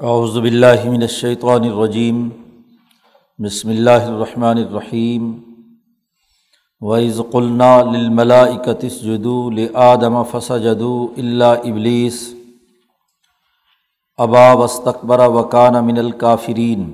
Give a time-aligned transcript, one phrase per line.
[0.00, 2.28] اعوذ باللہ من الشیطان الرجیم،
[3.38, 5.32] بسم اللہ الرحمن الرحیم،
[6.80, 12.34] وَإِذْ قُلْنَا لِلْمَلَائِكَةِ اسْجُدُوا لِآدَمَ فَسَجَدُوا إِلَّا إِبْلِيسَ
[14.16, 16.92] ابا وستقبر وکان من الکافرین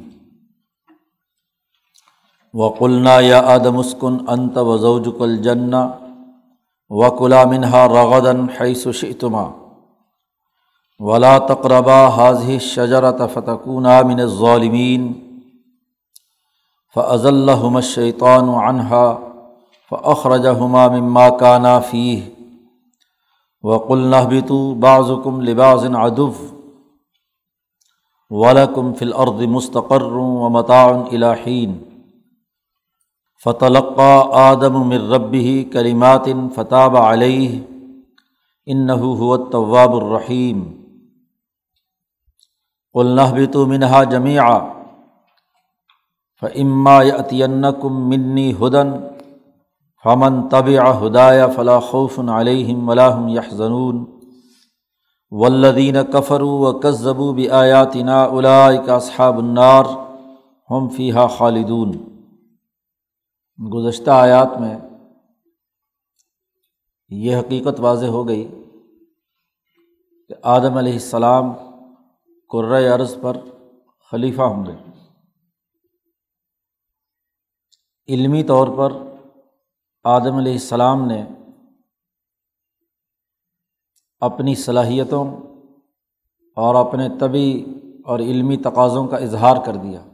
[2.55, 5.89] وقلنا یا آدم اسکن انت وزوجک الجنہ
[6.91, 9.45] وکلا منہا رغدن حیث شئتما.
[11.05, 15.13] ولا تقربا حاضح شجرت فتکون من الظالمین
[16.97, 19.05] فض الحم الشیطان عنہا
[19.91, 22.23] فخرج ہما مما کانا فیح
[23.65, 26.41] وقل نہبتو بعضکم لباس ادف
[28.31, 31.79] ولکم فل عرد مستقر و متعن الہین
[33.47, 37.61] فتلقہ آدم مر ربی کریماتن فتح علیہ
[38.67, 39.95] ان هو التواب
[42.95, 44.43] الرحیم قلنحبت منہا جمیع
[46.43, 48.93] فعما عطینکم منی ہدن
[50.05, 50.69] فمن طب
[51.07, 54.05] ہدایہ فلاں خوف علیہم ولاحم یحزنون
[55.33, 58.27] ولدین کفرو و کذبو بھی آیاتنا
[58.87, 59.85] کا اصحاب النار
[60.71, 61.93] ہم فیحہ خالدون
[63.59, 64.77] گزشتہ آیات میں
[67.11, 68.45] یہ حقیقت واضح ہو گئی
[70.31, 71.53] کہ آدم علیہ السلام
[72.55, 73.37] قرۂۂ عرض پر
[74.11, 74.91] خلیفہ ہوں گے۔
[78.09, 78.93] علمی طور پر
[80.05, 81.25] آدم علیہ السلام نے
[84.21, 85.37] اپنی صلاحیتوں
[86.57, 87.65] اور اپنے طبی
[88.05, 90.05] اور علمی تقاضوں کا اظہار کر دیا۔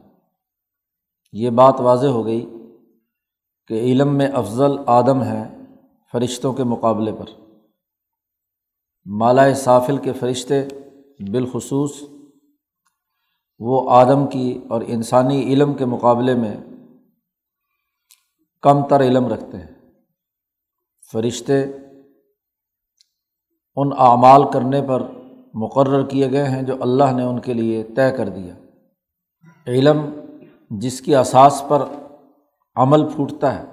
[1.32, 2.50] یہ بات واضح ہو گئی
[3.66, 5.56] کہ علم میں افضل آدم ہے
[6.12, 7.40] فرشتوں کے مقابلے پر۔
[9.04, 10.68] مالائے صافل کے فرشتے
[11.32, 12.02] بالخصوص
[13.60, 16.56] وہ آدم کی اور انسانی علم کے مقابلے میں
[18.62, 19.92] کم تر علم رکھتے ہیں۔
[21.12, 21.64] فرشتے
[23.76, 25.02] ان اعمال کرنے پر
[25.54, 28.54] مقرر کیے گئے ہیں جو اللہ نے ان کے لیے طے کر دیا۔
[29.66, 30.20] علم
[30.70, 31.84] جس کی اساس پر
[32.74, 33.64] عمل پھوٹتا ہے،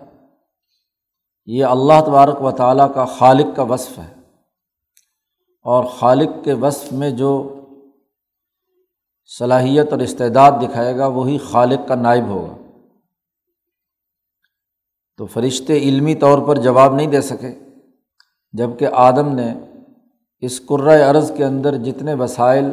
[1.45, 4.13] یہ اللہ تبارک و تعالیٰ کا خالق کا وصف ہے۔
[5.63, 7.53] اور خالق کے وصف میں جو
[9.27, 12.57] صلاحیت اور استعداد دکھائے گا، وہی خالق کا نائب ہوگا۔
[15.17, 17.59] تو فرشتے علمی طور پر جواب نہیں دے سکے
[18.51, 19.53] جبکہ آدم نے
[20.39, 22.65] اس قرۂۂ عرض کے اندر جتنے وسائل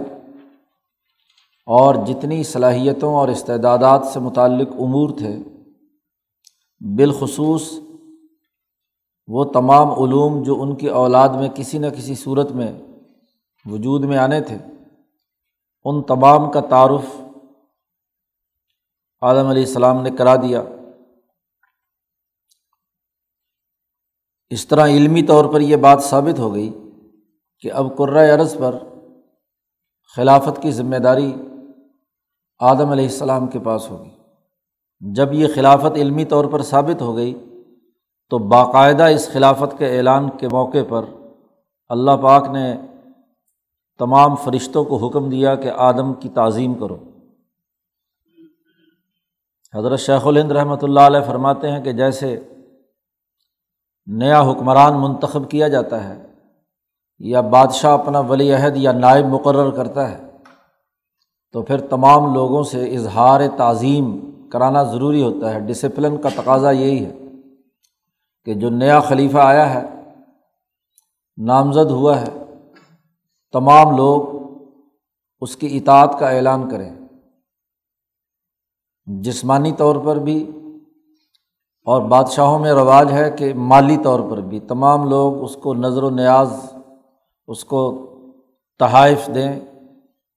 [1.66, 5.38] اور جتنی صلاحیتوں اور استعدادات سے متعلق امور تھے،
[6.96, 7.72] بالخصوص
[9.26, 12.72] وہ تمام علوم جو ان کی اولاد میں کسی نہ کسی صورت میں
[13.64, 14.58] وجود میں آنے تھے۔
[15.84, 17.20] ان تمام کا تعارف
[19.20, 20.62] عالم علیہ السلام نے کرا دیا۔
[24.50, 26.90] اس طرح علمی طور پر یہ بات ثابت ہو گئی
[27.60, 28.78] کہ اب قرۂۂ عرض پر
[30.16, 31.34] خلافت کی ذمہ داری
[32.58, 34.10] آدم علیہ السلام کے پاس ہوگی۔
[35.00, 37.44] جب یہ خلافت علمی طور پر ثابت ہو گئی
[38.30, 41.04] تو باقاعدہ اس خلافت کے اعلان کے موقع پر
[41.88, 42.76] اللہ پاک نے
[44.00, 46.96] تمام فرشتوں کو حکم دیا کہ آدم کی تعظیم کرو۔
[49.74, 52.36] حضرت شیخ الہند رحمۃ اللہ علیہ فرماتے ہیں کہ جیسے
[54.08, 56.16] نیا حکمران منتخب کیا جاتا ہے،
[57.20, 60.18] یا بادشاہ اپنا ولی عہد یا نائب مقرر کرتا ہے،
[61.54, 64.14] تو پھر تمام لوگوں سے اظہار تعظیم
[64.52, 67.12] کرانا ضروری ہوتا ہے۔ ڈسپلن کا تقاضا یہی ہے
[68.46, 69.82] کہ جو نیا خلیفہ آیا ہے،
[71.38, 72.43] نامزد ہوا ہے
[73.54, 74.20] تمام لوگ
[75.40, 76.90] اس کی اطاعت کا اعلان کریں۔
[79.06, 80.50] جسمانی طور پر بھی
[81.86, 86.02] اور بادشاہوں میں رواج ہے کہ مالی طور پر بھی تمام لوگ اس کو نظر
[86.02, 86.52] و نیاز،
[87.46, 87.82] اس کو
[88.78, 89.60] تحائف دیں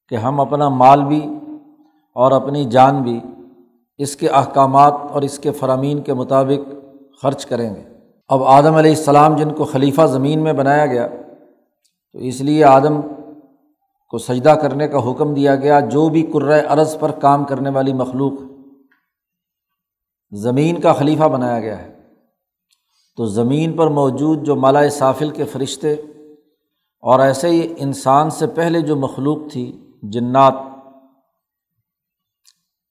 [0.09, 1.25] کہ ہم اپنا مال بھی
[2.15, 3.19] اور اپنی جان بھی
[3.97, 6.71] اس کے احکامات اور اس کے فرامین کے مطابق
[7.21, 7.83] خرچ کریں گے۔
[8.27, 11.07] اب آدم علیہ السلام جن کو خلیفہ زمین میں بنایا گیا
[12.17, 13.01] تو اس لیے آدم
[14.09, 17.93] کو سجدہ کرنے کا حکم دیا گیا، جو بھی کرۂ ارض پر کام کرنے والی
[17.93, 18.33] مخلوق
[20.31, 21.99] زمین کا خلیفہ بنایا گیا ہے۔
[23.17, 25.93] تو زمین پر موجود جو مالا صافل کے فرشتے
[27.01, 30.53] اور ایسے ہی انسان سے پہلے جو مخلوق تھی، جنات،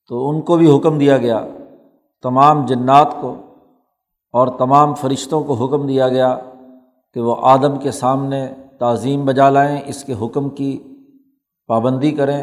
[0.09, 1.47] تو ان کو بھی حکم دیا گیا۔
[2.23, 3.35] تمام جنات کو
[4.33, 6.39] اور تمام فرشتوں کو حکم دیا گیا
[7.15, 10.83] کہ وہ آدم کے سامنے تعظیم بجا لائیں، اس کے حکم کی
[11.67, 12.43] پابندی کریں،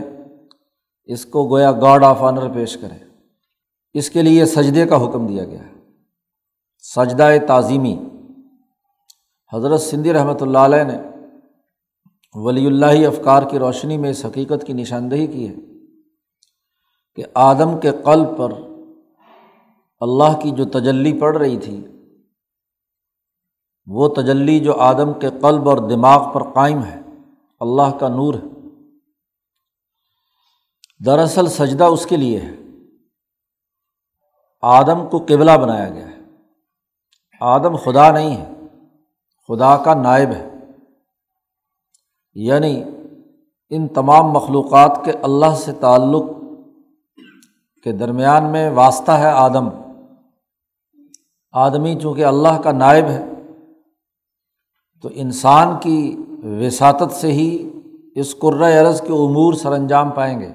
[1.06, 3.04] اس کو گویا گاڈ آف آنر پیش کرے
[3.94, 5.74] اس کے لیے سجدے کا حکم دیا گیا ہے۔
[6.96, 8.00] سجدہ تعظیمی۔
[9.54, 10.98] حضرت سندھی رحمۃ اللہ علیہ نے
[12.34, 15.56] ولی اللہ افکار کی روشنی میں اس حقیقت کی نشاندہی کی ہے
[17.16, 18.54] کہ آدم کے قلب پر
[20.00, 21.88] اللہ کی جو تجلی پڑ رہی تھی
[23.88, 27.00] وہ تجلی جو آدم کے قلب اور دماغ پر قائم ہے،
[27.60, 28.48] اللہ کا نور ہے۔
[31.06, 32.56] دراصل سجدہ اس کے لیے ہے۔
[34.62, 36.18] آدم کو قبلہ بنایا گیا ہے۔
[37.42, 38.50] آدم خدا نہیں ہے،
[39.48, 40.50] خدا کا نائب ہے۔
[42.34, 42.84] یعنی
[43.70, 46.24] ان تمام مخلوقات کے اللہ سے تعلق
[47.84, 49.70] کے درمیان میں واسطہ ہے آدم۔
[51.52, 53.26] آدمی چونکہ اللہ کا نائب ہے
[55.04, 57.70] تو انسان کی وساطت سے ہی
[58.16, 60.50] اس قرۂۂ عرض کے امور سر انجام پائیں گے،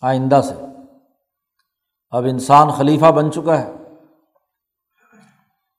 [0.00, 0.54] آئندہ سے۔
[2.10, 3.72] اب انسان خلیفہ بن چکا ہے۔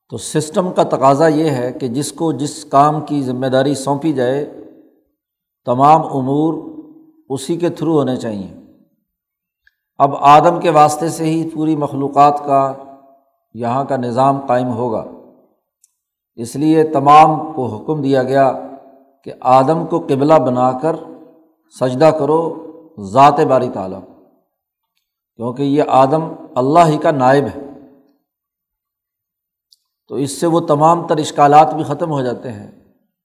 [0.09, 4.13] تو سسٹم کا تقاضا یہ ہے کہ جس کو جس کام کی ذمہ داری سونپی
[4.13, 4.53] جائے،
[5.65, 6.53] تمام امور
[7.29, 8.63] اسی کے تھرو ہونے چاہئیں
[9.97, 12.73] اب آدم کے واسطے سے ہی پوری مخلوقات کا
[13.53, 15.05] یہاں کا نظام قائم ہوگا۔
[16.35, 18.53] اس لیے تمام کو حکم دیا گیا
[19.23, 20.95] کہ آدم کو قبلہ بنا کر
[21.79, 22.65] سجدہ کرو
[22.99, 24.01] ذات باری تعالیٰ۔
[25.35, 27.61] کیونکہ یہ آدم اللہ ہی کا نائب ہے۔
[30.07, 32.71] تو اس سے وہ تمام تر اشکالات بھی ختم ہو جاتے ہیں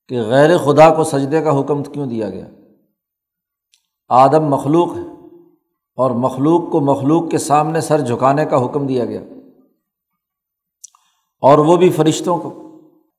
[0.08, 2.46] کہ غیر خدا کو سجدے کا حکم کیوں دیا گیا۔
[4.08, 5.36] آدم مخلوق ہے
[5.96, 9.20] اور مخلوق کو مخلوق کے سامنے سر جھکانے کا حکم دیا گیا۔
[11.40, 12.67] اور وہ بھی فرشتوں کو۔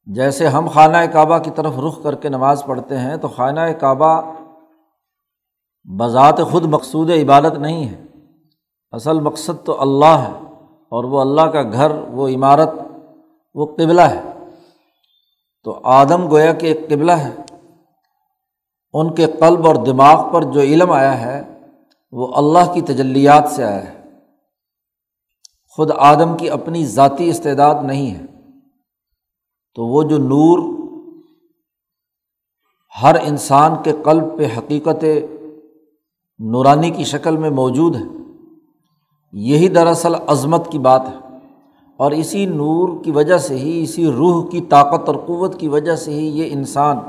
[0.05, 4.21] جیسے ہم خانہ کعبہ کی طرف رخ کر کے نماز پڑھتے ہیں، تو خانہ کعبہ
[5.99, 8.05] بذات خود مقصود عبادت نہیں ہے۔
[8.91, 10.53] اصل مقصد تو اللہ ہے،
[10.89, 12.69] اور وہ اللہ کا گھر، وہ عمارت،
[13.53, 14.21] وہ قبلہ ہے۔
[15.63, 17.35] تو آدم گویا کہ ایک قبلہ ہے۔
[18.93, 21.59] ان کے قلب اور دماغ پر جو علم آیا ہے،
[22.11, 24.01] وہ اللہ کی تجلیات سے آیا ہے۔
[25.69, 28.38] خود آدم کی اپنی ذاتی استعداد نہیں ہے۔
[29.75, 30.59] تو وہ جو نور
[33.03, 35.05] ہر انسان کے قلب پہ حقیقت
[36.39, 38.01] نورانی کی شکل میں موجود ہے،
[39.33, 41.37] یہی دراصل عظمت کی بات ہے۔
[41.97, 45.95] اور اسی نور کی وجہ سے ہی، اسی روح کی طاقت اور قوت کی وجہ
[45.95, 46.99] سے ہی یہ انسان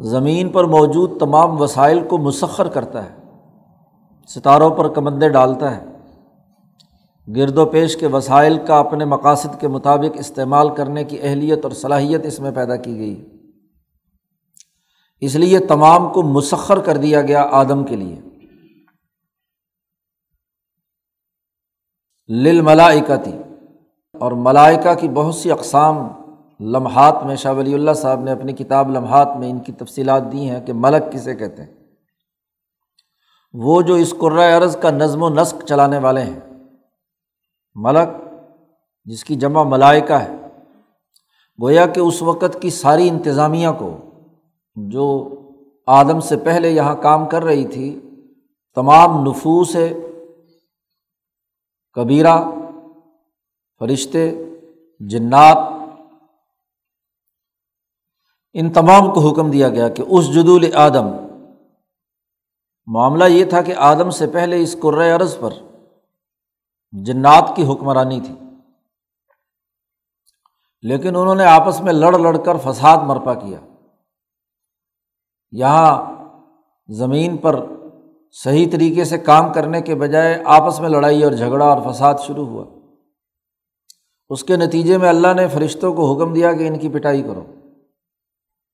[0.00, 3.16] زمین پر موجود تمام وسائل کو مسخر کرتا ہے،
[4.28, 5.89] ستاروں پر کمندے ڈالتا ہے۔
[7.36, 11.72] گرد و پیش کے وسائل کا اپنے مقاصد کے مطابق استعمال کرنے کی اہلیت اور
[11.72, 13.28] صلاحیت اس میں پیدا کی گئی۔
[15.20, 18.20] اس لیے تمام کو مسخر کر دیا گیا آدم کے لیے۔
[22.28, 23.32] لل ملائکتی
[24.12, 26.08] اور ملائکہ کی بہت سی اقسام
[26.60, 30.50] لمحات میں شاہ ولی اللہ صاحب نے اپنی کتاب لمحات میں ان کی تفصیلات دی
[30.50, 31.74] ہیں کہ ملک کسے کہتے ہیں۔
[33.52, 34.14] وہ جو اس
[34.58, 36.49] عرض کا نظم و نسق چلانے والے ہیں۔
[37.82, 38.08] ملک
[39.06, 40.36] جس کی جمع ملائکہ ہے،
[41.58, 43.90] گویا کہ اس وقت کی ساری انتظامیہ کو
[44.76, 45.06] جو
[45.88, 47.88] آدم سے پہلے یہاں کام کر رہی تھی،
[48.76, 49.76] تمام نفوس
[51.96, 52.36] کبیرہ،
[53.80, 54.30] فرشتے،
[55.00, 55.58] جنات،
[58.54, 61.10] ان تمام کو حکم دیا گیا کہ اس جدول آدم،
[62.88, 64.76] معاملہ یہ تھا کہ آدم سے پہلے اس
[65.14, 65.52] عرض پر
[66.92, 68.34] جنات کی حکمرانی تھی۔
[70.82, 73.58] لیکن انہوں نے آپس میں لڑ لڑ کر فساد مرپا کیا۔
[75.50, 76.12] یہاں
[76.88, 77.66] زمین پر
[78.32, 82.46] صحیح طریقے سے کام کرنے کے بجائے آپس میں لڑائی اور جھگڑا اور فساد شروع
[82.46, 82.64] ہوا۔
[84.28, 87.44] اس کے نتیجے میں اللہ نے فرشتوں کو حکم دیا کہ ان کی پٹائی کرو۔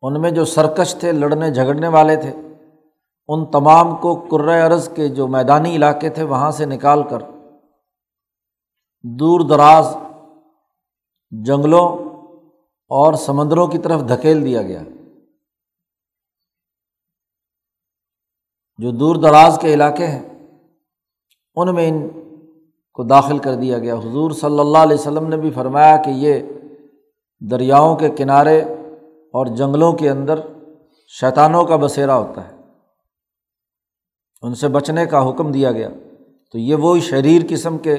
[0.03, 2.35] ان میں جو سرکش تھے، لڑنے جھگڑنے والے تھے،
[3.29, 7.19] ان تمام کو عرض کے جو میدانی علاقے تھے، وہاں سے نکال کر
[9.09, 9.97] دور دراز
[11.31, 11.89] جنگلوں
[12.89, 14.83] اور سمندروں کی طرف دھکیل دیا گیا۔
[18.79, 20.29] جو دور دراز کے علاقے ہیں،
[21.55, 22.09] ان میں ان
[22.93, 26.41] کو داخل کر دیا گیا۔ حضور صلی اللہ علیہ وسلم نے بھی فرمایا کہ یہ
[27.51, 28.63] دریاؤں کے کنارے
[29.09, 30.41] اور جنگلوں کے اندر
[31.21, 32.57] شیطانوں کا بسیرا ہوتا ہے۔
[34.43, 35.89] ان سے بچنے کا حکم دیا گیا۔
[36.53, 37.97] تو یہ وہی شریر قسم کے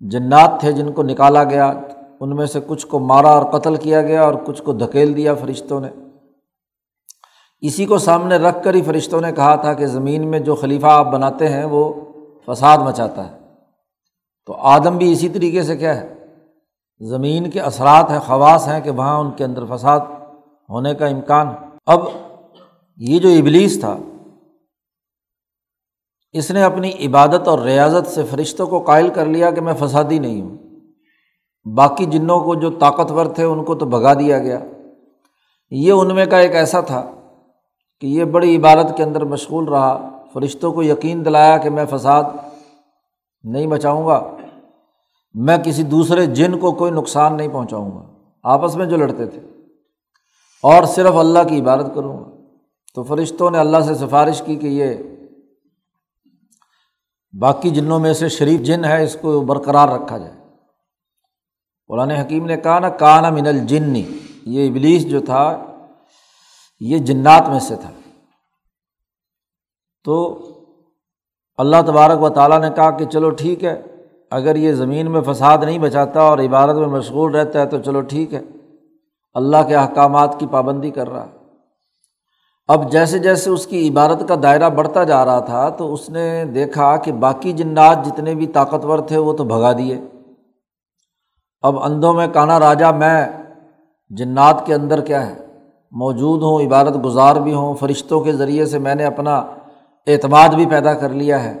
[0.00, 1.72] جنات تھے جن کو نکالا گیا،
[2.20, 5.34] ان میں سے کچھ کو مارا اور قتل کیا گیا اور کچھ کو دھکیل دیا
[5.34, 5.88] فرشتوں نے۔
[7.60, 10.86] اسی کو سامنے رکھ کر ہی فرشتوں نے کہا تھا کہ زمین میں جو خلیفہ
[10.86, 11.94] آپ بناتے ہیں وہ
[12.46, 13.38] فساد مچاتا ہے۔
[14.46, 16.14] تو آدم بھی اسی طریقے سے کیا ہے؟
[17.00, 20.00] زمین کے اثرات ہیں، خواص ہیں کہ وہاں ان کے اندر فساد
[20.68, 21.48] ہونے کا امکان
[21.86, 22.00] اب
[22.96, 23.96] یہ جو ابلیس تھا
[26.32, 30.18] اس نے اپنی عبادت اور ریاضت سے فرشتوں کو قائل کر لیا کہ میں فسادی
[30.18, 30.56] نہیں ہوں۔
[31.74, 34.58] باقی جنوں کو جو طاقتور تھے ان کو تو بھگا دیا گیا۔
[35.70, 37.10] یہ ان میں کا ایک ایسا تھا
[38.00, 42.24] کہ یہ بڑی عبادت کے اندر مشغول رہا۔ فرشتوں کو یقین دلایا کہ میں فساد
[43.42, 44.36] نہیں بچاؤں گا۔
[45.34, 48.02] میں کسی دوسرے جن کو کوئی نقصان نہیں پہنچاؤں گا۔
[48.42, 49.40] آپس میں جو لڑتے تھے۔
[50.62, 52.30] اور صرف اللہ کی عبادت کروں گا۔
[52.94, 54.94] تو فرشتوں نے اللہ سے سفارش کی کہ یہ
[57.40, 60.32] باقی جنوں میں سے شریف جن ہے، اس کو برقرار رکھا جائے۔
[61.86, 64.04] قرآن حکیم نے کہا نا کانا من الجنی
[64.46, 65.64] یہ ابلیس جو تھا،
[66.80, 67.90] یہ جنات میں سے تھا۔
[70.04, 70.44] تو
[71.58, 73.82] اللہ تبارک و تعالیٰ نے کہا کہ چلو ٹھیک ہے،
[74.30, 78.00] اگر یہ زمین میں فساد نہیں بچاتا اور عبادت میں مشغول رہتا ہے تو چلو
[78.00, 78.42] ٹھیک ہے۔
[79.34, 81.37] اللہ کے احکامات کی پابندی کر رہا ہے۔
[82.68, 86.44] اب جیسے جیسے اس کی عبادت کا دائرہ بڑھتا جا رہا تھا تو اس نے
[86.44, 90.00] دیکھا کہ باقی جنات جتنے بھی طاقتور تھے وہ تو بھگا دیے۔
[91.62, 93.26] اب اندھوں میں کانا راجا میں
[94.08, 95.34] جنات کے اندر کیا ہے؟
[95.92, 99.36] موجود ہوں، عبادت گزار بھی ہوں، فرشتوں کے ذریعے سے میں نے اپنا
[100.06, 101.60] اعتماد بھی پیدا کر لیا ہے۔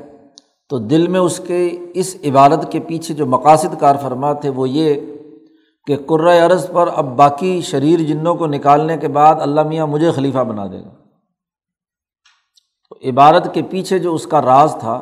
[0.68, 4.68] تو دل میں اس کے اس عبادت کے پیچھے جو مقاصد کار فرما تھے وہ
[4.68, 5.00] یہ
[5.86, 5.96] کہ
[6.46, 10.66] عرض پر اب باقی شریر جنوں کو نکالنے کے بعد اللہ میاں مجھے خلیفہ بنا
[10.66, 10.97] دے گا۔
[13.02, 14.92] تو عبادت کے پیچھے جو اس کا راز تھا،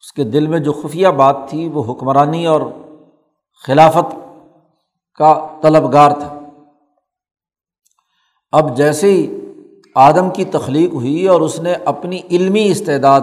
[0.00, 2.60] اس کے دل میں جو خفیہ بات تھی، وہ حکمرانی اور
[3.66, 4.14] خلافت
[5.14, 6.40] کا طلبگار تھا۔
[8.52, 9.36] اب جیسے ہی
[9.94, 13.20] آدم کی تخلیق ہوئی اور اس نے اپنی علمی استعداد،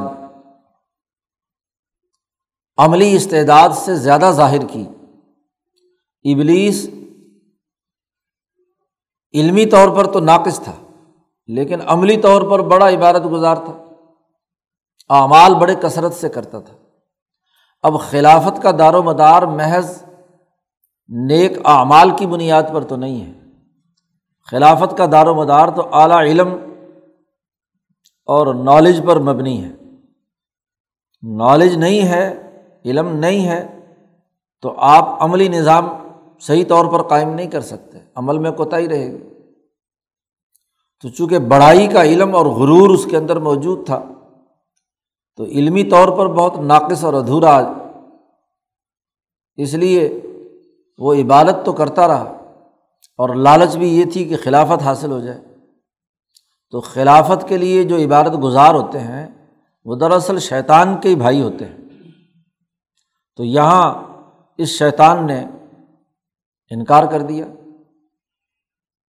[2.78, 4.86] عملی استعداد سے زیادہ ظاہر کی۔
[6.34, 6.90] ابلیس
[9.34, 10.83] علمی طور پر تو ناقص تھا۔
[11.48, 13.84] لیکن عملی طور پر بڑا عبادت گزار تھا۔
[15.10, 16.76] اعمال بڑے کثرت سے کرتا تھا۔
[17.82, 20.04] اب خلافت کا دار و مدار محض
[21.08, 23.40] نیک اعمال کی بنیاد پر تو نہیں ہے۔
[24.52, 26.56] خلافت کا دار و مدار تو اعلیٰ علم
[28.26, 29.72] اور نالج پر مبنی ہے۔
[31.36, 32.52] نالج نہیں ہے،
[32.86, 33.80] علم نہیں ہے،
[34.62, 35.90] تو آپ عملی نظام
[36.42, 39.33] صحیح طور پر قائم نہیں کر سکتے۔ عمل میں کوتا ہی رہے گی۔
[41.04, 44.04] تو چونکہ بڑائی کا علم اور غرور اس کے اندر موجود تھا،
[45.36, 47.74] تو علمی طور پر بہت ناقص اور ادھورا
[49.56, 50.22] اس لیے
[50.98, 52.24] وہ عبادت تو کرتا رہا
[53.18, 55.42] اور لالچ بھی یہ تھی کہ خلافت حاصل ہو جائے۔
[56.72, 59.28] تو خلافت کے لیے جو عبادت گزار ہوتے ہیں،
[59.86, 61.78] وہ دراصل شیطان کے ہی بھائی ہوتے ہیں۔
[63.36, 64.04] تو یہاں
[64.58, 65.46] اس شیطان نے
[66.70, 67.46] انکار کر دیا۔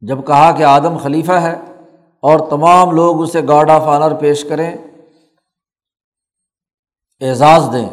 [0.00, 1.73] جب کہا کہ آدم خلیفہ ہے
[2.24, 4.76] اور تمام لوگ اسے گارڈ آف آنر پیش کریں،
[7.20, 7.88] اعزاز دیں۔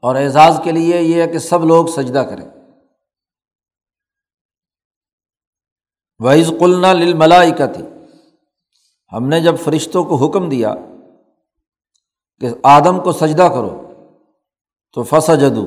[0.00, 2.48] اور اعزاز کے لیے یہ ہے کہ سب لوگ سجدہ کریں۔
[6.18, 7.82] وحیض قلنا للملائی کا تھی
[9.12, 10.74] ہم نے جب فرشتوں کو حکم دیا
[12.40, 13.92] کہ آدم کو سجدہ کرو،
[14.92, 15.66] تو فسا جدو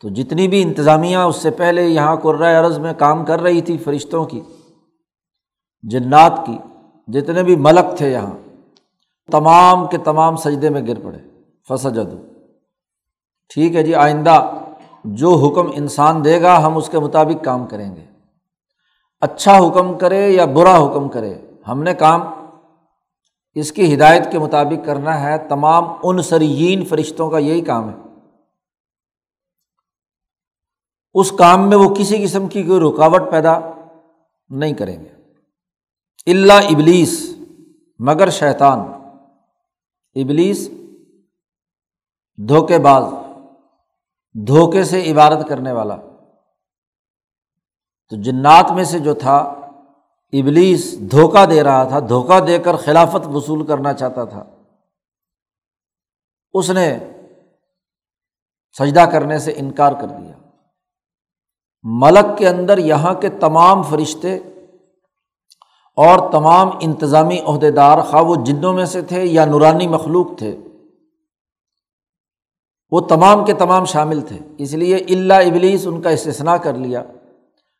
[0.00, 3.78] تو جتنی بھی انتظامیہ اس سے پہلے یہاں قرۂۂ عرض میں کام کر رہی تھی
[3.78, 4.40] فرشتوں کی
[5.82, 6.58] جنات کی،
[7.08, 8.34] جتنے بھی ملک تھے یہاں،
[9.32, 11.18] تمام کے تمام سجدے میں گر پڑے
[11.68, 12.16] فسا جدو
[13.48, 14.50] ٹھیک ہے جی آئندہ
[15.04, 18.04] جو حکم انسان دے گا، ہم اس کے مطابق کام کریں گے۔
[19.20, 21.34] اچھا حکم کرے یا برا حکم کرے،
[21.68, 22.20] ہم نے کام
[23.54, 27.94] اس کی ہدایت کے مطابق کرنا ہے۔ تمام ان سرین فرشتوں کا یہی کام ہے۔
[31.14, 33.60] اس کام میں وہ کسی قسم کی کوئی رکاوٹ پیدا
[34.48, 35.17] نہیں کریں گے۔
[36.30, 37.34] اللہ ابلیس،
[37.98, 38.78] مگر شیطان۔
[40.14, 40.70] ابلیس
[42.48, 43.02] دھوکے باز،
[44.46, 45.96] دھوکے سے عبادت کرنے والا۔
[48.08, 49.36] تو جنات میں سے جو تھا،
[50.32, 54.44] ابلیس دھوکہ دے رہا تھا، دھوکہ دے کر خلافت وصول کرنا چاہتا تھا۔
[56.52, 56.98] اس نے
[58.78, 60.32] سجدہ کرنے سے انکار کر دیا۔
[61.82, 64.38] ملک کے اندر یہاں کے تمام فرشتے
[65.98, 70.56] اور تمام انتظامی عہدے دار خواہ وہ جنوں میں سے تھے یا نورانی مخلوق تھے،
[72.90, 77.04] وہ تمام کے تمام شامل تھے۔ اس لیے اللہ ابلیس ان کا استثنا کر لیا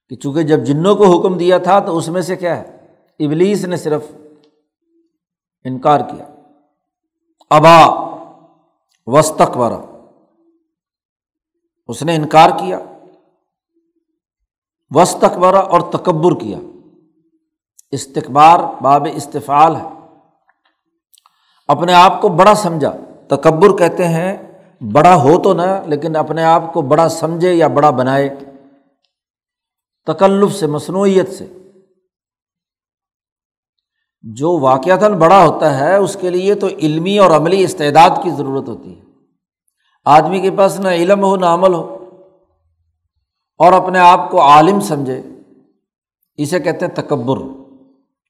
[0.08, 2.76] کہ چونکہ جب جنوں کو حکم دیا تھا تو اس میں سے کیا ہے؟
[3.20, 4.04] ابلیس نے صرف
[5.64, 6.24] انکار کیا۔
[7.50, 7.86] ابا
[9.06, 10.02] وسطرا
[11.88, 12.78] اس نے انکار کیا۔
[14.90, 16.58] وسطرا اور تکبر کیا۔
[17.90, 20.16] استقبار باب استفال ہے۔
[21.68, 22.92] اپنے آپ کو بڑا سمجھا۔
[23.28, 24.36] تکبر کہتے ہیں،
[24.92, 28.28] بڑا ہو تو نہ، لیکن اپنے آپ کو بڑا سمجھے یا بڑا بنائے۔
[30.06, 31.46] تکلف سے، مصنوعیت سے۔
[34.22, 38.68] جو واقعات بڑا ہوتا ہے، اس کے لیے تو علمی اور عملی استعداد کی ضرورت
[38.68, 39.04] ہوتی ہے۔
[40.04, 41.94] آدمی کے پاس نہ علم ہو، نہ عمل ہو۔
[43.58, 45.22] اور اپنے آپ کو عالم سمجھے۔
[46.36, 47.67] اسے کہتے ہیں تکبر۔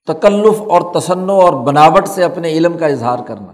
[0.08, 3.52] تکلف اور تصنع اور بناوٹ سے اپنے علم کا اظہار کرنا،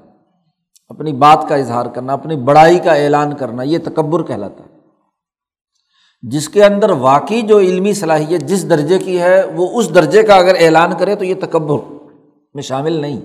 [0.88, 4.74] اپنی بات کا اظہار کرنا، اپنی بڑائی کا اعلان کرنا، یہ تکبر کہلاتا ہے۔
[6.22, 10.34] جس کے اندر واقعی جو علمی صلاحیت جس درجے کی ہے، وہ اس درجے کا
[10.34, 11.92] اگر اعلان کرے تو یہ تکبر
[12.54, 13.20] میں شامل نہیں۔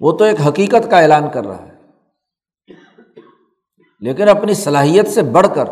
[0.00, 1.74] وہ تو ایک حقیقت کا اعلان کر رہا ہے۔
[4.00, 5.64] لیکن اپنی صلاحیت سے بڑھ کر،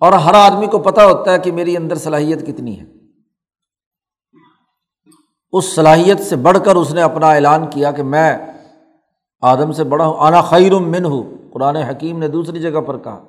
[0.00, 2.99] اور ہر آدمی کو پتہ ہوتا ہے کہ میری اندر صلاحیت کتنی ہے۔
[5.52, 8.38] اس صلاحیت سے بڑھ کر اس نے اپنا اعلان کیا کہ میں
[9.40, 13.24] آدم سے بڑا ہوں آنا خیر من ہوں قرآن حکیم نے دوسری جگہ پر کہا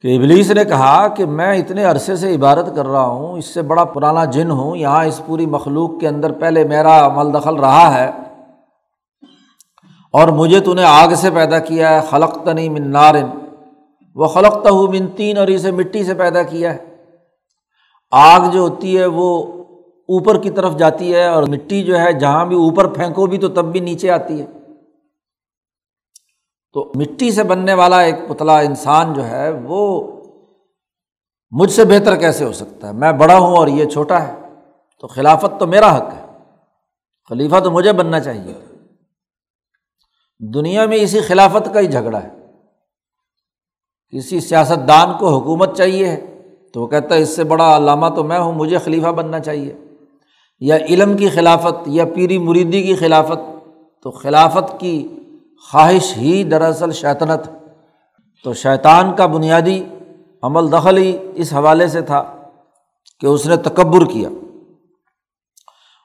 [0.00, 3.62] کہ ابلیس نے کہا کہ میں اتنے عرصے سے عبادت کر رہا ہوں، اس سے
[3.62, 7.94] بڑا پرانا جن ہوں، یہاں اس پوری مخلوق کے اندر پہلے میرا عمل دخل رہا
[7.94, 8.10] ہے۔
[10.12, 13.26] اور مجھے تو نے آگ سے پیدا کیا ہے خلق تنی من نارن
[14.14, 16.78] وہ خلقتا ہوں من تین اور اسے مٹی سے پیدا کیا ہے۔
[18.10, 19.57] آگ جو ہوتی ہے وہ
[20.08, 23.48] اوپر کی طرف جاتی ہے اور مٹی جو ہے، جہاں بھی اوپر پھینکو بھی تو
[23.48, 24.46] تب بھی نیچے آتی ہے۔
[26.72, 30.06] تو مٹی سے بننے والا ایک پتلا انسان جو ہے، وہ
[31.50, 34.34] مجھ سے بہتر کیسے ہو سکتا ہے؟ میں بڑا ہوں اور یہ چھوٹا ہے،
[35.00, 36.26] تو خلافت تو میرا حق ہے۔
[37.28, 38.54] خلیفہ تو مجھے بننا چاہیے۔
[40.54, 42.28] دنیا میں اسی خلافت کا ہی جھگڑا ہے۔
[44.08, 46.16] کسی سیاست دان کو حکومت چاہیے
[46.72, 49.76] تو وہ کہتا ہے، اس سے بڑا علامہ تو میں ہوں، مجھے خلیفہ بننا چاہیے۔
[50.60, 53.68] یا علم کی خلافت یا پیری مریدی کی خلافت،
[54.02, 55.08] تو خلافت کی
[55.70, 57.50] خواہش ہی دراصل شیطنت۔
[58.44, 59.84] تو شیطان کا بنیادی
[60.42, 62.36] عمل دخل ہی اس حوالے سے تھا
[63.20, 64.28] کہ اس نے تکبر کیا۔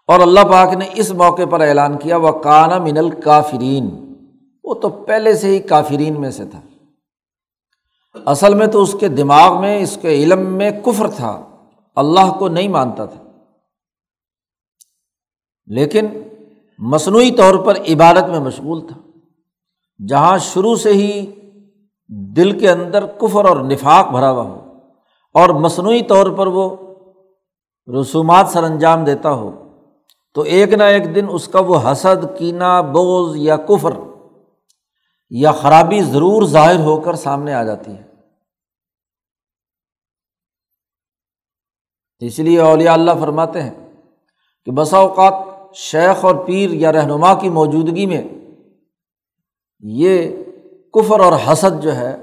[0.08, 4.14] اور اللہ پاک نے اس موقع پر اعلان کیا، وہ کانا من الکافرین
[4.64, 6.62] وہ تو پہلے سے ہی کافرین میں سے تھا۔
[8.26, 11.42] اصل میں تو اس کے دماغ میں، اس کے علم میں کفر تھا۔
[11.96, 13.23] اللہ کو نہیں مانتا تھا۔
[15.66, 16.08] لیکن
[16.80, 18.98] مصنوعی طور پر عبادت میں مشغول تھا۔
[20.08, 21.32] جہاں شروع سے ہی
[22.10, 24.78] دل کے اندر کفر اور نفاق بھرا ہوا ہو
[25.34, 26.76] اور مصنوعی طور پر وہ
[28.00, 29.52] رسومات سر انجام دیتا ہو،
[30.34, 33.94] تو ایک نہ ایک دن اس کا وہ حسد کینا بوز یا کفر
[35.30, 38.04] یا خرابی ضرور ظاہر ہو کر سامنے آ جاتی ہے۔
[42.20, 43.94] اس لیے اولیاء اللہ فرماتے ہیں
[44.66, 45.34] کہ بسا اوقات
[45.74, 48.24] شیخ اور پیر یا رہنما کی موجودگی میں
[49.80, 50.44] یہ
[50.94, 52.18] کفر اور حسد جو ہے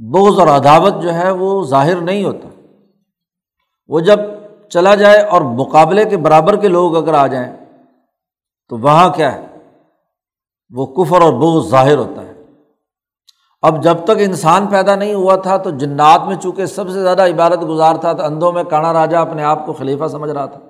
[0.00, 2.48] بوز اور عداوت جو ہے، وہ ظاہر نہیں ہوتا۔
[3.88, 4.20] وہ جب
[4.68, 7.56] چلا جائے اور مقابلے کے برابر کے لوگ اگر آ جائیں،
[8.68, 9.46] تو وہاں کیا ہے؟
[10.70, 12.32] وہ کفر اور بوز ظاہر ہوتا ہے۔
[13.62, 17.28] اب جب تک انسان پیدا نہیں ہوا تھا، تو جنات میں چونکہ سب سے زیادہ
[17.28, 20.60] عبادت گزار تھا، تو اندھوں میں کانا راجا اپنے آپ کو خلیفہ سمجھ رہا تھا۔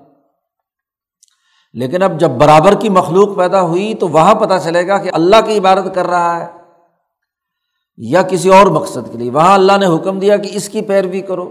[1.73, 5.37] لیکن اب جب برابر کی مخلوق پیدا ہوئی تو وہاں پتہ چلے گا کہ اللہ
[5.47, 6.53] کی عبادت کر رہا ہے
[7.97, 11.21] یا کسی اور مقصد کے لیے۔ وہاں اللہ نے حکم دیا کہ اس کی پیروی
[11.21, 11.51] کرو۔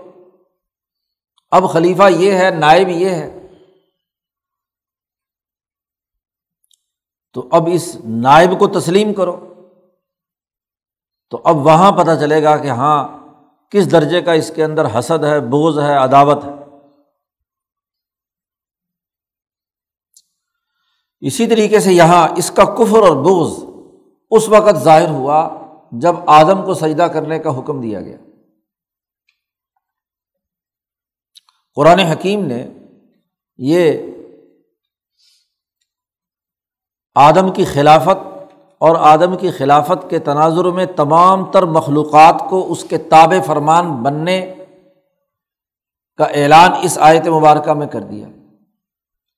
[1.51, 3.47] اب خلیفہ یہ ہے، نائب یہ ہے۔
[7.33, 9.53] تو اب اس نائب کو تسلیم کرو۔
[11.29, 13.07] تو اب وہاں پتہ چلے گا کہ ہاں
[13.71, 16.56] کس درجے کا اس کے اندر حسد ہے بوز ہے، عداوت ہے۔
[21.21, 23.63] اسی طریقے سے یہاں اس کا کفر اور بوز
[24.31, 25.49] اس وقت ظاہر ہوا
[25.91, 28.17] جب آدم کو سجدہ کرنے کا حکم دیا گیا۔
[31.75, 32.67] قرآن حکیم نے
[33.57, 33.93] یہ
[37.15, 42.83] آدم کی خلافت اور آدم کی خلافت کے تناظر میں تمام تر مخلوقات کو اس
[42.83, 44.53] کے تاب فرمان بننے
[46.17, 48.27] کا اعلان اس آیت مبارکہ میں کر دیا۔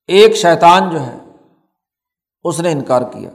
[0.08, 1.18] ایک شیطان جو ہے
[2.50, 3.30] اس نے انکار کیا۔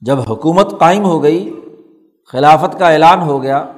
[0.00, 1.60] جب حکومت قائم ہو گئی،
[2.26, 3.72] خلافت کا اعلان ہو گیا،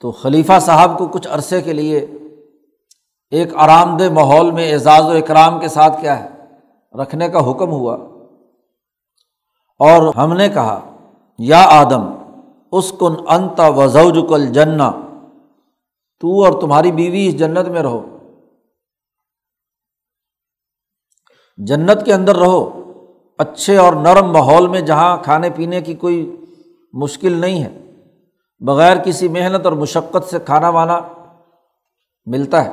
[0.00, 1.98] تو خلیفہ صاحب کو کچھ عرصے کے لیے
[3.30, 6.28] ایک آرام دہ ماحول میں اعزاز و اکرام کے ساتھ کیا ہے،
[7.02, 7.94] رکھنے کا حکم ہوا۔
[9.78, 10.96] اور ہم نے کہا،
[11.38, 12.04] یا آدم
[12.72, 14.92] اس کن انت وضوج کل جنا
[16.20, 18.15] تو اور تمہاری بیوی اس جنت میں رہو۔
[21.56, 22.92] جنت کے اندر رہو،
[23.38, 26.36] اچھے اور نرم ماحول میں جہاں کھانے پینے کی کوئی
[26.92, 27.80] مشکل نہیں ہے۔
[28.60, 31.00] بغیر کسی محنت اور مشقت سے کھانا وانا
[32.26, 32.70] ملتا ہے۔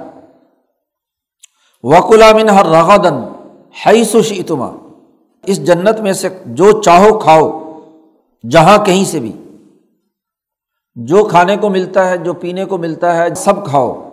[1.84, 3.13] وکلا من ہر رغدن
[3.86, 4.72] ہے سوشی تما
[5.43, 7.80] اس جنت میں سے جو چاہو کھاؤ،
[8.50, 9.32] جہاں کہیں سے بھی۔
[10.96, 14.10] جو کھانے کو ملتا ہے، جو پینے کو ملتا ہے، سب کھاؤ۔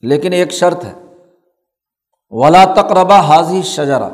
[0.00, 1.05] لیکن ایک شرط ہے۔
[2.30, 4.08] ولا تقربا حاضی شجرا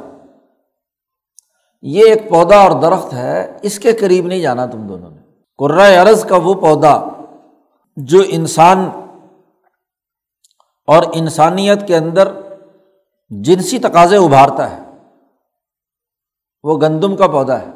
[1.83, 5.21] یہ ایک پودا اور درخت ہے، اس کے قریب نہیں جانا تم دونوں نے۔
[5.59, 7.09] قرۂۂ عرض کا وہ پودا
[7.97, 8.91] جو انسان
[10.87, 12.33] اور انسانیت کے اندر
[13.31, 14.81] جنسی تقاضے ابھارتا ہے،
[16.63, 17.71] وہ گندم کا پودا ہے۔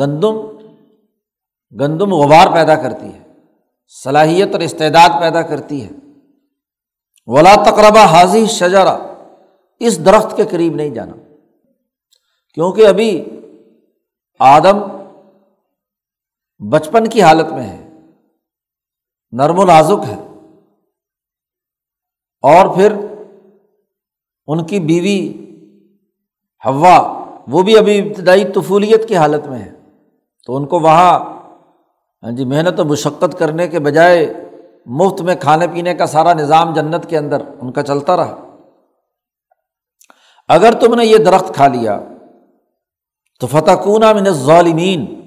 [0.00, 0.36] گندم
[1.80, 3.22] گندم غبار پیدا کرتی ہے،
[4.02, 6.09] صلاحیت اور استعداد پیدا کرتی ہے۔
[7.26, 8.98] ولا تقربہ حاضی شجرا
[9.80, 11.12] اس درخت کے قریب نہیں جانا۔
[12.54, 13.24] کیونکہ ابھی
[14.38, 14.78] آدم
[16.70, 17.90] بچپن کی حالت میں ہے،
[19.32, 20.26] نرم و نازک ہے۔
[22.42, 22.92] اور پھر
[24.46, 25.46] ان کی بیوی
[26.64, 29.72] ہوا وہ بھی ابھی ابتدائی طفولیت کی حالت میں ہے۔
[30.46, 31.40] تو ان کو وہاں
[32.22, 34.49] ہاں جی محنت و مشقت کرنے کے بجائے
[34.92, 38.56] مفت میں کھانے پینے کا سارا نظام جنت کے اندر ان کا چلتا رہا۔
[40.48, 42.00] اگر تم نے یہ درخت کھا لیا،
[43.40, 45.20] تو فتح کونہ من ظالمین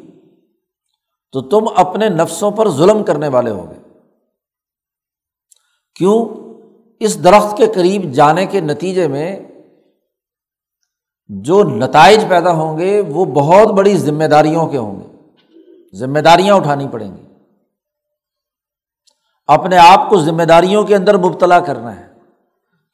[1.31, 3.79] تو تم اپنے نفسوں پر ظلم کرنے والے ہو گئے
[5.95, 6.25] کیوں؟
[6.99, 9.39] اس درخت کے قریب جانے کے نتیجے میں
[11.27, 15.07] جو نتائج پیدا ہوں گے، وہ بہت بڑی ذمہ داریوں کے ہوں گے۔
[15.97, 17.32] ذمہ داریاں اٹھانی پڑیں گی۔
[19.47, 22.13] اپنے آپ کو ذمہ داریوں کے اندر مبتلا کرنا ہے۔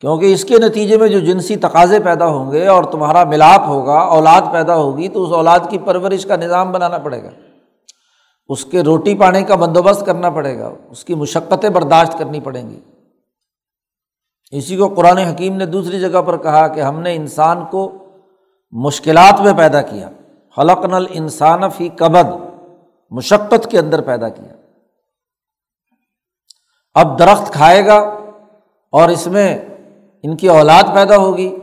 [0.02, 4.00] کیونکہ اس کے نتیجے میں جو جنسی تقاضے پیدا ہوں گے اور تمہارا ملاپ ہوگا،
[4.00, 7.30] اولاد پیدا ہوگی، تو اس اولاد کی پرورش کا نظام بنانا پڑے گا۔
[8.48, 12.70] اس کے روٹی پانی کا بندوبست کرنا پڑے گا۔ اس کی مشقتیں برداشت کرنی پڑیں
[12.70, 12.80] گی۔
[14.52, 17.92] اسی کو قرآن حکیم نے دوسری جگہ پر کہا کہ ہم نے انسان کو
[18.72, 20.10] مشکلات میں پیدا کیا۔
[20.56, 22.28] خلق نل انسان فی قبد
[23.12, 24.59] مشقت کے اندر پیدا کیا۔
[26.93, 27.97] اب درخت کھائے گا
[28.91, 29.60] اور اس میں
[30.23, 31.56] ان کی اولاد پیدا ہوگی،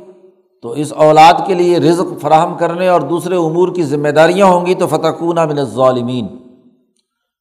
[0.62, 4.66] تو اس اولاد کے لیے رزق فراہم کرنے اور دوسرے امور کی ذمہ داریاں ہوں
[4.66, 6.26] گی، تو فتح کونہ من ظالمین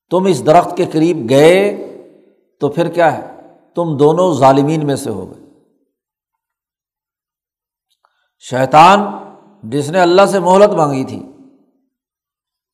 [0.09, 1.81] تم اس درخت کے قریب گئے،
[2.61, 3.35] تو پھر کیا ہے؟
[3.75, 5.45] تم دونوں ظالمین میں سے ہو گئے۔
[8.39, 9.05] شیطان
[9.63, 11.23] جس نے اللہ سے مہلت مانگی تھی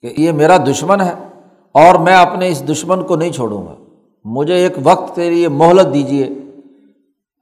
[0.02, 1.13] کہ یہ میرا دشمن ہے
[1.71, 3.76] اور میں اپنے اس دشمن کو نہیں چھوڑوں گا۔
[4.26, 6.30] مجھے ایک وقت کے لیے مہلت دیجیے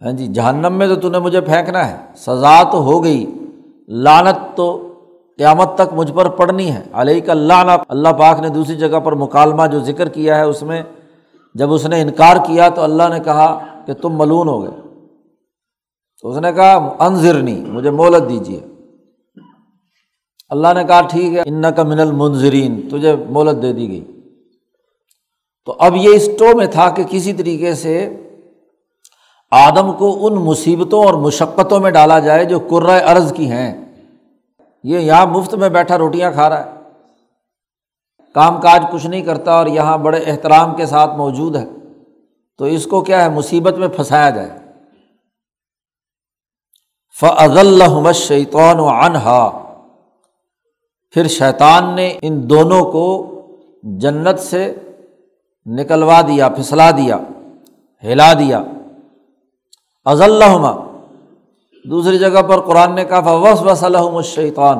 [0.02, 3.26] ہاں جی جہنم میں تو تو نے مجھے پھینکنا ہے، سزا تو ہو گئی۔
[3.88, 4.94] لانت تو
[5.38, 7.54] قیامت تک مجھ پر پڑنی ہے۔ علیہ کا اللہ
[7.88, 10.82] اللہ پاک نے دوسری جگہ پر مکالمہ جو ذکر کیا ہے، اس میں
[11.56, 14.72] جب اس نے انکار کیا تو اللہ نے کہا کہ تم ملون ہو گئے۔
[16.22, 18.60] تو اس نے کہا انضر نہیں مجھے مہلت دیجیے
[20.50, 24.19] اللہ نے کہا، ٹھیک ہے ان کا من المنظرین تجھے مہلت دے دی گئی۔
[25.70, 28.24] تو اب یہ اسٹو میں تھا کہ کسی طریقے سے
[29.52, 33.86] آدم کو ان مصیبتوں اور مشقتوں میں ڈالا جائے جو قرۂۂ ارض کی ہیں۔
[34.84, 36.72] یہ یہاں مفت میں بیٹھا روٹیاں کھا رہا ہے۔
[38.34, 41.66] کام کاج کچھ نہیں کرتا اور یہاں بڑے احترام کے ساتھ موجود ہے۔
[42.58, 44.50] تو اس کو کیا ہے؟ مصیبت میں پھنسایا جائے۔
[47.22, 49.74] فض اللہ شیطون و انہا
[51.12, 53.36] پھر شیطان نے ان دونوں کو
[53.84, 54.74] جنت سے
[55.66, 57.18] نکلوا دیا، پھسلا دیا،
[58.04, 58.64] ہلا دیا۔
[60.06, 60.86] از اللہ
[61.90, 64.78] دوسری جگہ پر قرآن نے کہا وس وس الحم شیطان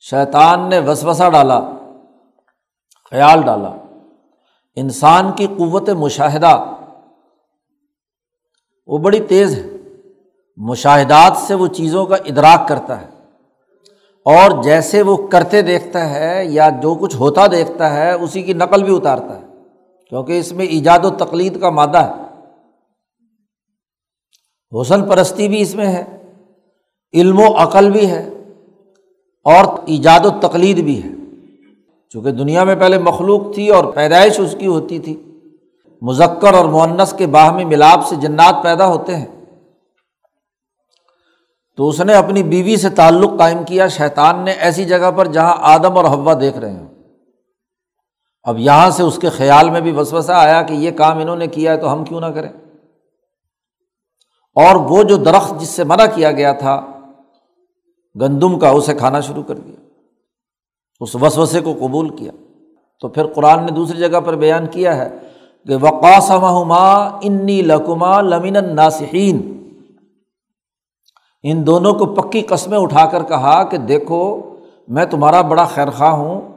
[0.00, 1.60] شیطان نے وسوسا ڈالا،
[3.10, 3.72] خیال ڈالا۔
[4.76, 6.64] انسان کی قوت مشاہدہ،
[8.86, 9.70] وہ بڑی تیز ہے۔
[10.56, 13.06] مشاہدات سے وہ چیزوں کا ادراک کرتا ہے۔
[14.24, 18.82] اور جیسے وہ کرتے دیکھتا ہے یا جو کچھ ہوتا دیکھتا ہے، اسی کی نقل
[18.82, 19.43] بھی اتارتا ہے۔
[20.08, 22.24] کیونکہ اس میں ایجاد و تقلید کا مادہ ہے۔
[24.80, 26.32] حسن پرستی بھی اس میں ہے،
[27.12, 28.28] علم و عقل بھی ہے
[29.44, 31.08] اور ایجاد و تقلید بھی ہے۔
[32.10, 35.40] چونکہ دنیا میں پہلے مخلوق تھی اور پیدائش اس کی ہوتی تھی۔
[36.02, 39.44] مذکر اور معنس کے باہمی ملاپ سے جنات پیدا ہوتے ہیں۔
[41.76, 45.54] تو اس نے اپنی بیوی سے تعلق قائم کیا، شیطان نے ایسی جگہ پر جہاں
[45.58, 46.93] آدم اور ہوا دیکھ رہے ہیں
[48.44, 51.46] اب یہاں سے اس کے خیال میں بھی وسوسہ آیا کہ یہ کام انہوں نے
[51.46, 52.48] کیا ہے تو ہم کیوں نہ کریں؟
[54.54, 56.86] اور وہ جو درخت جس سے منع کیا گیا تھا،
[58.20, 59.76] گندم کا، اسے کھانا شروع کر دیا۔
[61.00, 62.32] اس وسوسے کو قبول کیا۔
[63.00, 65.16] تو پھر قرآن نے دوسری جگہ پر بیان کیا ہے
[65.66, 69.54] کہ وقاسما انی لکما لمن ناسحین
[71.42, 74.40] ان دونوں کو پکی قسمیں اٹھا کر کہا کہ دیکھو،
[74.88, 76.53] میں تمہارا بڑا خیر خواہ ہوں۔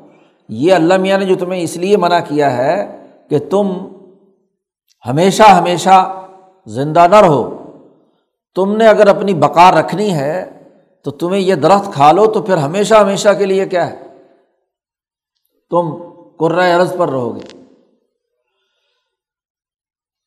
[0.50, 3.74] یہ اللہ میاں نے جو تمہیں اس لیے منع کیا ہے کہ تم
[5.06, 6.24] ہمیشہ ہمیشہ
[6.66, 7.64] زندہ نہ رہو۔
[8.56, 10.64] تم نے اگر اپنی بقا رکھنی ہے
[11.04, 14.08] تو تمہیں یہ درخت کھا لو تو پھر ہمیشہ ہمیشہ کے لیے کیا ہے؟
[15.70, 15.96] تم
[16.40, 17.64] قرۂۂ عرض پر رہو گے۔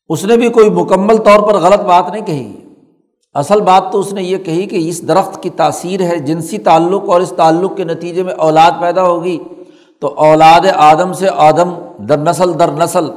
[0.09, 2.59] اس نے بھی کوئی مکمل طور پر غلط بات نہیں کہی۔
[3.33, 7.09] اصل بات تو اس نے یہ کہی کہ اس درخت کی تاثیر ہے، جنسی تعلق
[7.09, 9.39] اور اس تعلق کے نتیجے میں اولاد پیدا ہوگی۔
[10.01, 11.73] تو اولاد آدم سے آدم
[12.05, 13.11] در نسل در نسل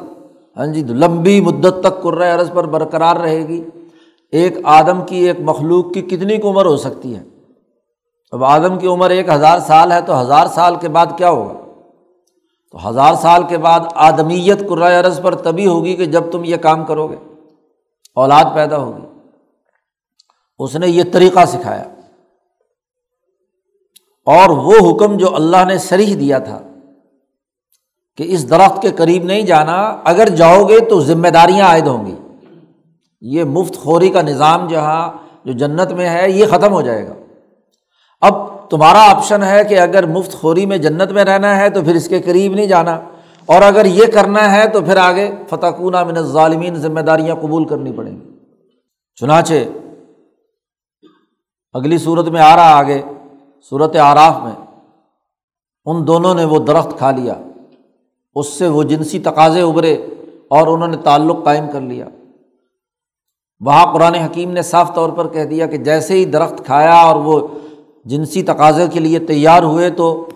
[0.57, 3.64] ہاں جی لمبی مدت تک قرۂۂ عرض پر برقرار رہے گی۔
[4.33, 7.23] ایک آدم کی ایک مخلوق کی کتنی کی عمر ہو سکتی ہے؟
[8.33, 11.53] اب آدم کی عمر ایک ہزار سال ہے تو ہزار سال کے بعد کیا ہوگا؟
[12.73, 16.57] تو ہزار سال کے بعد آدمیت قرائے عرض پر تبھی ہوگی کہ جب تم یہ
[16.57, 17.16] کام کرو گے،
[18.14, 19.07] اولاد پیدا ہوگی۔
[20.59, 21.85] اس نے یہ طریقہ سکھایا۔
[24.27, 26.61] اور وہ حکم جو اللہ نے سریح دیا تھا
[28.16, 32.07] کہ اس درخت کے قریب نہیں جانا، اگر جاؤ گے تو ذمہ داریاں عائد ہوں
[32.07, 32.14] گی۔
[33.20, 35.12] یہ مفت خوری کا نظام جہاں
[35.44, 37.14] جو جنت میں ہے، یہ ختم ہو جائے گا۔
[38.20, 41.94] اب تمہارا آپشن ہے کہ اگر مفت خوری میں جنت میں رہنا ہے تو پھر
[41.94, 43.00] اس کے قریب نہیں جانا۔
[43.46, 47.92] اور اگر یہ کرنا ہے تو پھر آگے فتح من ظالمین ذمہ داریاں قبول کرنی
[47.92, 48.38] پڑیں گی۔
[49.16, 49.55] چنانچہ
[51.72, 53.03] اگلی صورت میں آ رہا آگے،
[53.70, 54.66] صورت آراف میں۔
[55.85, 57.35] ان دونوں نے وہ درخت کھا لیا۔
[58.35, 59.94] اس سے وہ جنسی تقاضے ابھرے
[60.49, 62.09] اور انہوں نے تعلق قائم کر لیا۔
[63.61, 67.16] وہاں قرآن حکیم نے صاف طور پر کہہ دیا کہ جیسے ہی درخت کھایا اور
[67.16, 67.49] وہ
[68.05, 70.29] جنسی تقاضے کے لیے تیار ہوئے تو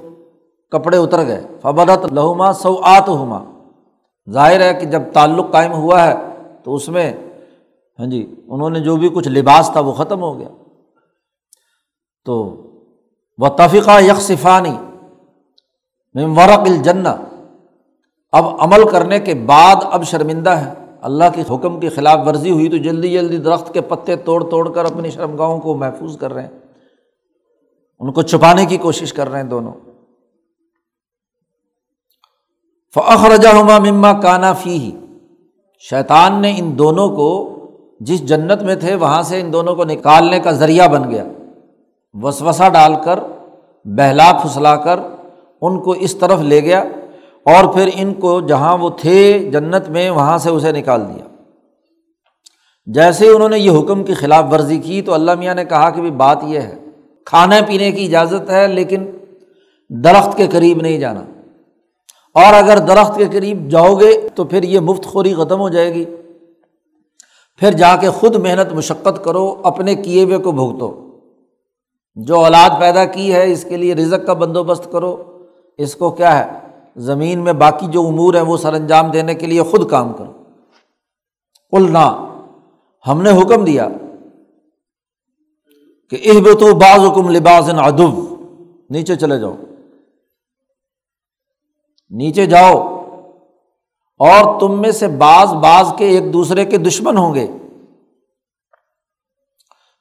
[0.70, 3.44] کپڑے اتر گئے۔ فبرت لہما سو آت ہوما
[4.30, 6.14] ظاہر ہے کہ جب تعلق قائم ہوا ہے
[6.64, 7.12] تو اس میں
[7.98, 10.48] ہاں جی انہوں نے جو بھی کچھ لباس تھا وہ ختم ہو گیا۔
[12.24, 12.34] تو
[13.38, 14.76] وہ تفقہ یکصفانی
[16.14, 17.04] ورق الجن
[18.32, 22.68] اب عمل کرنے کے بعد اب شرمندہ ہے۔ اللہ کے حکم کی خلاف ورزی ہوئی
[22.68, 26.42] تو جلدی جلدی درخت کے پتے توڑ توڑ کر اپنی شرمگاہوں کو محفوظ کر رہے
[26.42, 26.58] ہیں۔
[28.00, 29.72] ان کو چھپانے کی کوشش کر رہے ہیں دونوں۔
[32.94, 34.92] فخر ہما مما کانا فی ہی
[35.90, 37.54] شیطان نے ان دونوں کو
[38.00, 41.24] جس جنت میں تھے وہاں سے ان دونوں کو نکالنے کا ذریعہ بن گیا۔
[42.12, 43.18] وسوسا ڈال کر
[43.84, 45.00] بہلا پھسلا کر
[45.60, 46.84] ان کو اس طرف لے گیا۔
[47.48, 51.24] اور پھر ان کو جہاں وہ تھے جنت میں وہاں سے اسے نکال دیا۔
[52.86, 56.10] جیسے انہوں نے یہ حکم کی خلاف ورزی کی تو اللہ میاں نے کہا کہ
[56.10, 56.74] بات یہ ہے،
[57.26, 59.06] کھانے پینے کی اجازت ہے لیکن
[59.88, 61.20] درخت کے قریب نہیں جانا۔
[62.34, 65.94] اور اگر درخت کے قریب جاؤ گے تو پھر یہ مفت خوری ختم ہو جائے
[65.94, 66.04] گی۔
[67.56, 71.18] پھر جا کے خود محنت مشقت کرو، اپنے کیے ہوئے کو بھگتو۔
[72.14, 75.38] جو اولاد پیدا کی ہے، اس کے لیے رزق کا بندوبست کرو۔
[75.78, 76.67] اس کو کیا ہے؟
[76.98, 80.32] زمین میں باقی جو امور ہیں وہ سر انجام دینے کے لیے خود کام کرو۔
[81.72, 82.24] النا
[83.06, 83.88] ہم نے حکم دیا
[86.10, 88.34] کہ اہ تو بعض حکم لباس ادب
[88.90, 89.56] نیچے چلے جاؤ۔
[92.10, 92.98] نیچے جاؤ۔
[94.18, 97.46] اور تم میں سے بعض بعض کے ایک دوسرے کے دشمن ہوں گے۔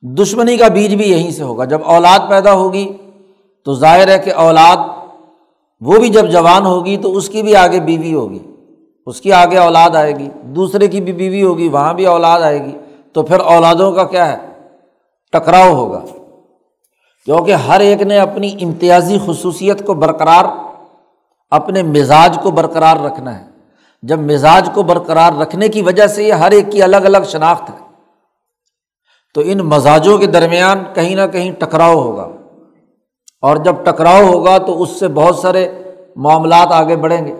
[0.02, 2.98] دشمنی کا بیج بھی یہیں سے ہوگا۔ جب اولاد پیدا ہوگی
[3.66, 4.78] تو ظاہر ہے کہ اولاد
[5.82, 8.40] وہ بھی جب جوان ہوگی تو اس کی بھی آگے بیوی ہوگی،
[9.06, 12.66] اس کی آگے اولاد آئے گی، دوسرے کی بھی بیوی ہوگی، وہاں بھی اولاد آئے
[12.66, 12.78] گی،
[13.14, 14.38] تو پھر اولادوں کا کیا ہے؟
[15.32, 16.02] ٹکراؤ ہوگا۔
[17.26, 20.46] کیونکہ ہر ایک نے اپنی امتیازی خصوصیت کو برقرار،
[21.50, 23.46] اپنے مزاج کو برقرار رکھنا ہے۔
[24.04, 27.70] جب مزاج کو برقرار رکھنے کی وجہ سے یہ ہر ایک کی الگ الگ شناخت
[27.70, 27.86] ہے،
[29.34, 32.28] تو ان مزاجوں کے درمیان کہیں نہ کہیں ٹکراؤ ہوگا۔
[33.42, 35.72] اور جب ٹکراؤ ہوگا تو اس سے بہت سارے
[36.16, 37.36] معاملات آگے بڑھیں گے۔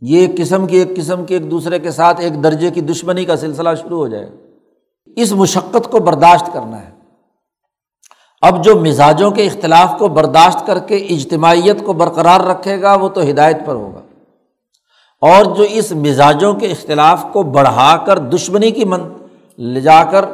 [0.00, 3.24] یہ ایک قسم کی، ایک قسم کی، ایک دوسرے کے ساتھ ایک درجے کی دشمنی
[3.24, 6.90] کا سلسلہ شروع ہو جائے۔ گا اس مشقت کو برداشت کرنا ہے۔
[8.42, 13.08] اب جو مزاجوں کے اختلاف کو برداشت کر کے اجتماعیت کو برقرار رکھے گا، وہ
[13.08, 14.00] تو ہدایت پر ہوگا۔
[15.20, 19.08] اور جو اس مزاجوں کے اختلاف کو بڑھا کر دشمنی کی من،
[19.58, 20.24] لے جا کر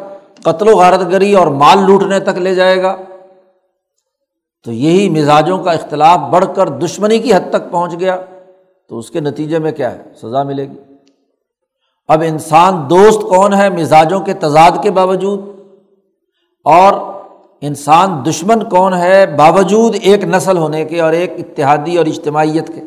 [0.45, 2.97] قتل و غارت گری اور مال لوٹنے تک لے جائے گا
[4.65, 8.17] تو یہی مزاجوں کا اختلاف بڑھ کر دشمنی کی حد تک پہنچ گیا،
[8.89, 10.79] تو اس کے نتیجے میں کیا ہے؟ سزا ملے گی۔
[12.09, 15.41] اب انسان دوست کون ہے مزاجوں کے تضاد کے باوجود؟
[16.65, 16.93] اور
[17.61, 22.81] انسان دشمن کون ہے باوجود ایک نسل ہونے کے اور ایک اتحادی اور اجتماعیت کے؟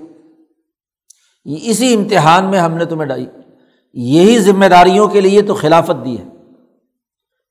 [1.45, 3.25] اسی امتحان میں ہم نے تمہیں ڈائی۔
[3.93, 6.23] یہی ذمہ داریوں کے لیے تو خلافت دی ہے۔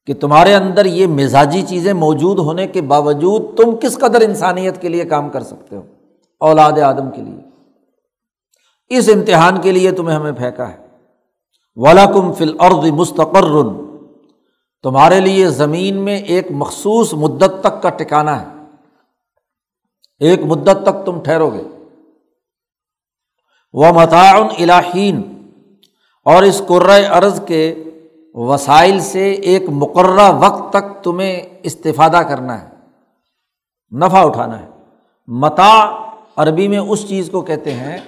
[0.06, 4.88] کہ تمہارے اندر یہ مزاجی چیزیں موجود ہونے کے باوجود تم کس قدر انسانیت کے
[4.88, 5.82] لیے کام کر سکتے ہو
[6.40, 7.40] اولاد آدم کے لیے۔
[8.88, 10.76] اس امتحان کے لیے تمہیں ہمیں پھینکا ہے۔
[11.76, 13.44] ولاکم فل عرض مستقر۔
[14.82, 18.46] تمہارے لیے زمین میں ایک مخصوص مدت تک کا ٹکانا ہے۔
[20.20, 21.62] ایک مدت تک تم ٹھہرو گے۔
[23.72, 25.48] وہ متعن الہین
[26.24, 26.62] اور اس
[27.10, 27.84] ارض کے
[28.34, 32.68] وسائل سے ایک مقررہ وقت تک تمہیں استفادہ کرنا ہے،
[33.98, 34.68] نفع اٹھانا ہے۔
[35.26, 35.72] متا
[36.36, 37.98] عربی میں اس چیز کو کہتے ہیں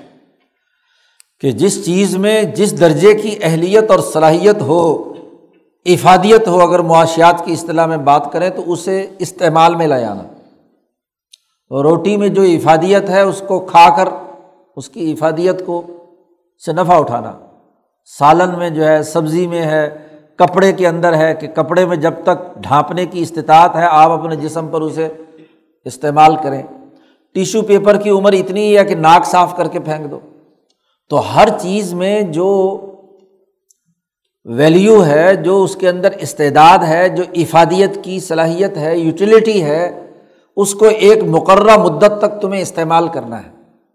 [1.41, 5.13] کہ جس چیز میں جس درجے کی اہلیت اور صلاحیت ہو،
[5.87, 10.23] افادیت ہو، اگر معاشیات کی اصطلاح میں بات کریں تو اسے استعمال میں لے آنا۔
[11.83, 14.09] روٹی میں جو افادیت ہے، اس کو کھا کر
[14.77, 15.83] اس کی افادیت کو
[16.65, 17.39] سے نفع اٹھانا۔
[18.19, 22.15] سالن میں جو ہے، سبزی میں ہے کپڑے کے اندر ہے کہ کپڑے میں جب
[22.23, 25.09] تک ڈھانپنے کی استطاعت ہے، آپ اپنے جسم پر اسے
[25.85, 26.63] استعمال کریں۔
[27.35, 30.21] ٹیشو پیپر کی عمر اتنی ہے کہ ناک صاف کر کے پھینک دو۔
[31.11, 32.81] تو ہر چیز میں جو
[34.45, 40.11] ویلیو ہے، جو اس کے اندر استعداد ہے، جو افادیت کی صلاحیت ہے یوٹیلیٹی ہے،
[40.57, 43.51] اس کو ایک مقررہ مدت تک تمہیں استعمال کرنا ہے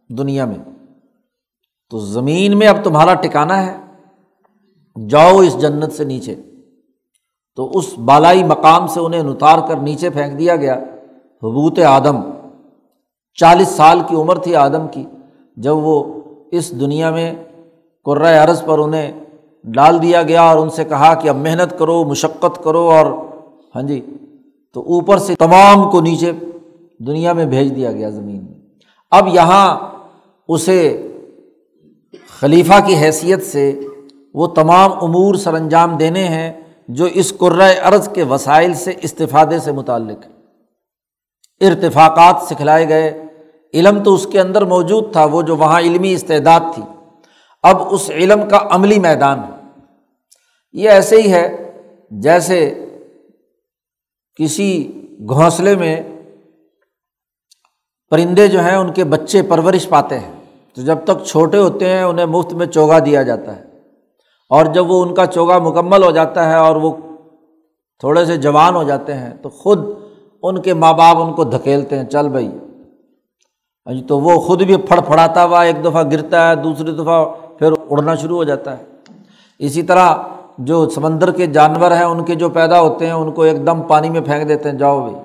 [0.09, 0.87] دنیا میں۔
[1.89, 3.88] تو زمین میں اب تمہارا ٹکانا ہے۔
[5.09, 6.35] جاؤ اس جنت سے نیچے۔
[7.55, 10.73] تو اس بالائی مقام سے انہیں اتار کر نیچے پھینک دیا گیا۔
[11.43, 12.15] حبوت آدم۔
[13.33, 15.03] چالیس سال کی عمر تھی آدم کی۔
[15.57, 16.21] جب وہ
[16.51, 17.33] اس دنیا میں
[18.05, 19.11] قرۂۂ عرض پر انہیں
[19.63, 23.05] ڈال دیا گیا اور ان سے کہا کہ اب محنت کرو، مشقت کرو اور
[23.75, 24.01] ہاں جی
[24.73, 26.31] تو اوپر سے تمام کو نیچے
[26.99, 28.53] دنیا میں بھیج دیا گیا زمین میں۔
[29.11, 29.77] اب یہاں
[30.47, 31.07] اسے
[32.39, 33.79] خلیفہ کی حیثیت سے
[34.39, 36.53] وہ تمام امور سر انجام دینے ہیں
[36.87, 40.25] جو اس قرۂۂ ارض کے وسائل سے استفادے سے متعلق
[41.61, 43.23] ارتفاقات سکھلائے گئے۔
[43.73, 46.83] علم تو اس کے اندر موجود تھا، وہ جو وہاں علمی استعداد تھی۔
[47.63, 49.67] اب اس علم کا عملی میدان ہے۔
[50.73, 51.71] یہ ایسے ہی ہے
[52.11, 52.85] جیسے
[54.35, 54.91] کسی
[55.29, 56.03] گھونسلے میں
[58.09, 60.31] پرندے جو ہیں ان کے بچے پرورش پاتے ہیں۔
[60.73, 63.68] تو جب تک چھوٹے ہوتے ہیں، انہیں مفت میں چوگا دیا جاتا ہے۔
[64.49, 66.91] اور جب وہ ان کا چوگا مکمل ہو جاتا ہے اور وہ
[67.99, 69.79] تھوڑے سے جوان ہو جاتے ہیں تو خود
[70.43, 72.51] ان کے ماں باپ ان کو دھکیلتے ہیں، چل بھائی۔
[74.07, 77.25] تو وہ خود بھی پھڑ پھڑاتا ہوا ایک دفعہ گرتا ہے، دوسری دفعہ
[77.59, 78.83] پھر اڑنا شروع ہو جاتا ہے۔
[79.59, 80.15] اسی طرح
[80.57, 83.81] جو سمندر کے جانور ہیں، ان کے جو پیدا ہوتے ہیں، ان کو ایک دم
[83.81, 85.15] پانی میں پھینک دیتے ہیں، جاؤ بھائی۔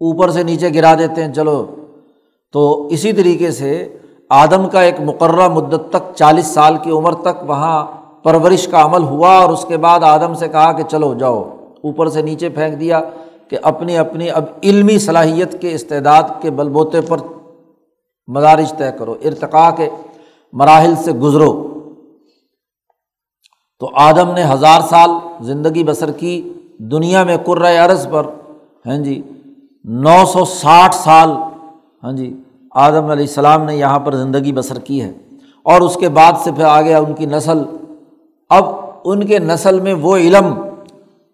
[0.00, 1.66] اوپر سے نیچے گرا دیتے ہیں، چلو۔
[2.52, 3.96] تو اسی طریقے سے
[4.28, 7.86] آدم کا ایک مقررہ مدت تک، چالیس سال کی عمر تک وہاں
[8.22, 11.42] پرورش کا عمل ہوا اور اس کے بعد آدم سے کہا کہ چلو جاؤ،
[11.84, 13.00] اوپر سے نیچے پھینک دیا
[13.48, 17.18] کہ اپنی اپنی اب علمی صلاحیت کے استعداد کے بل بوتے پر
[18.28, 19.88] مدارج طے کرو، ارتقاء کے
[20.52, 21.66] مراحل سے گزرو۔
[23.78, 27.36] تو آدم نے ہزار سال زندگی بسر کی، دنیا میں
[27.84, 28.26] عرض پر
[28.86, 29.22] ہاں جی
[29.84, 31.30] نو سو ساٹھ سال
[32.02, 32.34] ہاں جی
[32.74, 35.12] آدم علیہ السلام نے یہاں پر زندگی بسر کی ہے۔
[35.62, 37.62] اور اس کے بعد سے پھر آ گیا ان کی نسل
[38.50, 38.64] اب
[39.04, 40.54] ان کے نسل میں وہ علم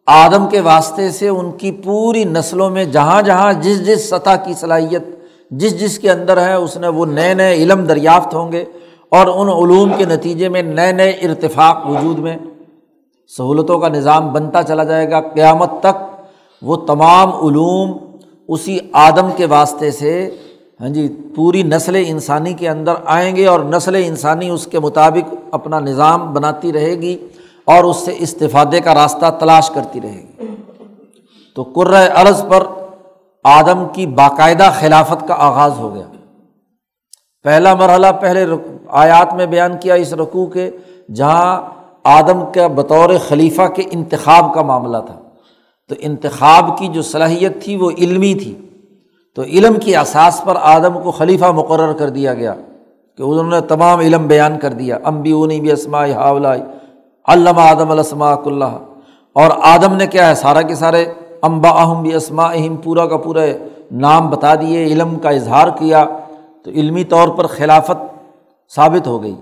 [0.07, 4.55] آدم کے واسطے سے ان کی پوری نسلوں میں جہاں جہاں جس جس سطح کی
[4.55, 5.03] صلاحیت
[5.51, 8.65] جس جس کے اندر ہے، اس نے وہ نئے نئے علم دریافت ہوں گے
[9.09, 12.37] اور ان علوم کے نتیجے میں نئے نئے ارتفاق وجود میں
[13.29, 16.05] سہولتوں کا نظام بنتا چلا جائے گا۔ قیامت تک
[16.63, 17.97] وہ تمام علوم
[18.49, 20.31] اسی آدم کے واسطے سے
[20.81, 25.35] ہاں جی پوری نسل انسانی کے اندر آئیں گے اور نسل انسانی اس کے مطابق
[25.51, 27.19] اپنا نظام بناتی رہے گی
[27.65, 30.47] اور اس سے استفادے کا راستہ تلاش کرتی رہے گی۔
[31.55, 31.83] تو
[32.15, 32.67] عرض پر
[33.45, 36.07] آدم کی باقاعدہ خلافت کا آغاز ہو گیا۔
[37.43, 38.47] پہلا مرحلہ، پہلے
[38.89, 40.71] آیات میں بیان کیا اس رقوع کے،
[41.15, 41.63] جہاں
[42.05, 45.21] آدم کا بطور خلیفہ کے انتخاب کا معاملہ تھا۔
[45.89, 48.55] تو انتخاب کی جو صلاحیت تھی وہ علمی تھی۔
[49.37, 52.55] تو علم کی اساس پر آدم کو خلیفہ مقرر کر دیا گیا
[53.17, 56.49] کہ انہوں نے تمام علم بیان کر دیا۔ امبی اونی بھی اسما حاولہ
[57.29, 58.79] علامہ آدم الاسماء اللہ
[59.33, 61.05] اور آدم نے کیا ہے؟ سارا کے سارے
[61.43, 63.41] امبا اہم بھی اسما اہم پورا کا پورا
[63.91, 66.05] نام بتا دیے، علم کا اظہار کیا۔
[66.65, 67.99] تو علمی طور پر خلافت
[68.75, 69.37] ثابت ہو گئی۔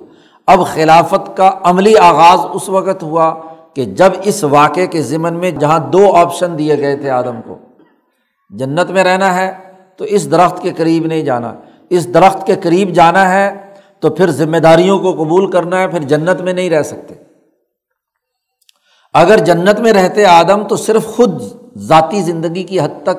[0.46, 3.34] اب خلافت کا عملی آغاز اس وقت ہوا
[3.74, 7.58] کہ جب اس واقعے کے ضمن میں جہاں دو آپشن دیے گئے تھے آدم کو،
[8.50, 9.63] جنت میں رہنا ہے
[9.96, 11.54] تو اس درخت کے قریب نہیں جانا۔
[11.90, 16.02] اس درخت کے قریب جانا ہے تو پھر ذمہ داریوں کو قبول کرنا ہے، پھر
[16.02, 17.14] جنت میں نہیں رہ سکتے۔
[19.14, 21.42] اگر جنت میں رہتے آدم تو صرف خود
[21.78, 23.16] ذاتی زندگی کی حد تک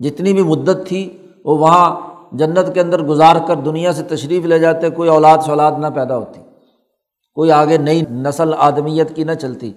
[0.00, 1.96] جتنی بھی مدت تھی، وہ وہاں
[2.32, 6.16] جنت کے اندر گزار کر دنیا سے تشریف لے جاتے، کوئی اولاد شولاد نہ پیدا
[6.16, 6.40] ہوتی،
[7.34, 9.72] کوئی آگے نئی نسل آدمیت کی نہ چلتی۔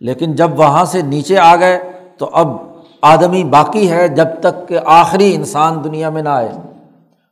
[0.00, 2.69] لیکن جب وہاں سے نیچے آ گئے تو اب
[3.00, 6.52] آدمی باقی ہے جب تک کہ آخری انسان دنیا میں نہ آئے۔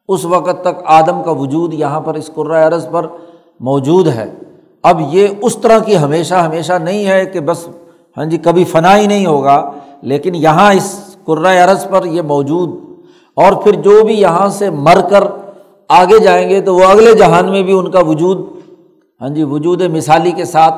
[0.09, 2.31] اس وقت تک آدم کا وجود یہاں پر اس
[2.67, 3.07] عرض پر
[3.61, 4.31] موجود ہے۔
[4.83, 7.69] اب یہ اس طرح کی ہمیشہ ہمیشہ نہیں ہے کہ بس
[8.17, 9.71] ہاں جی کبھی فنا ہی نہیں ہوگا،
[10.03, 12.71] لیکن یہاں اس عرض پر یہ موجود۔
[13.35, 15.25] اور پھر جو بھی یہاں سے مر کر
[15.89, 18.39] آگے جائیں گے تو وہ اگلے جہان میں بھی ان کا وجود
[19.21, 20.75] ہاں جی وجود مثالی کے ساتھ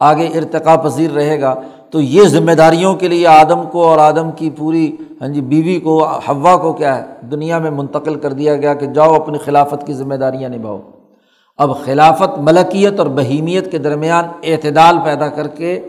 [0.00, 1.54] آگے ارتقا پذیر رہے گا۔
[1.90, 5.80] تو یہ ذمہ داریوں کے لیے آدم کو اور آدم کی پوری ہاں جی بیوی
[5.80, 9.86] کو ہوا کو کیا ہے، دنیا میں منتقل کر دیا گیا کہ جاؤ اپنی خلافت
[9.86, 10.80] کی ذمہ داریاں نبھاؤ۔
[11.58, 15.80] اب خلافت ملکیت اور بہیمیت کے درمیان اعتدال پیدا کر کے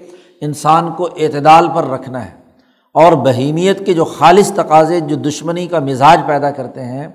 [0.42, 2.40] انسان کو اعتدال پر رکھنا ہے۔
[2.92, 7.08] اور بہیمیت کے جو خالص تقاضے، جو دشمنی کا مزاج پیدا کرتے ہیں،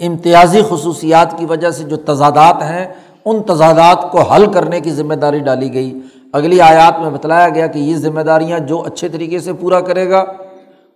[0.00, 2.94] امتیازی خصوصیات کی وجہ سے جو تضادات ہیں،
[3.24, 6.00] ان تضادات کو حل کرنے کی ذمہ داری ڈالی گئی۔
[6.32, 10.10] اگلی آیات میں بتلایا گیا کہ یہ ذمہ داریاں جو اچھے طریقے سے پورا کرے
[10.10, 10.24] گا،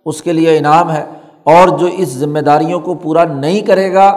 [0.05, 1.05] اس کے لیے انعام ہے،
[1.43, 4.07] اور جو اس ذمہ داریوں کو پورا نہیں کرے گا،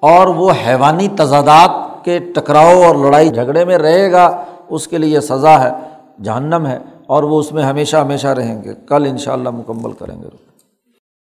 [0.00, 5.20] اور وہ حیوانی تضادات کے ٹکراؤ اور لڑائی جھگڑے میں رہے گا، اس کے لیے
[5.20, 5.70] سزا ہے،
[6.22, 9.92] جہنم ہے، اور وہ اس میں ہمیشہ ہمیشہ رہیں گے۔ کل ان شاء اللہ مکمل
[9.92, 10.47] کریں گے۔